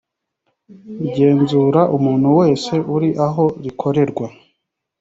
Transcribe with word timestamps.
igenzura 1.05 1.81
umuntu 1.97 2.27
wese 2.39 2.73
uri 2.95 3.09
aho 3.27 3.45
rikorerwa 3.63 4.25